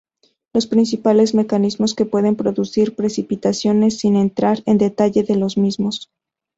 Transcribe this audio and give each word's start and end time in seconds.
Los 0.55 0.65
principales 0.65 1.35
mecanismos 1.35 1.93
que 1.93 2.07
pueden 2.07 2.35
producir 2.35 2.95
precipitaciones, 2.95 3.99
sin 3.99 4.15
entrar 4.15 4.63
en 4.65 4.79
detalle 4.79 5.21
de 5.21 5.35
los 5.35 5.57
mismos. 5.59 6.09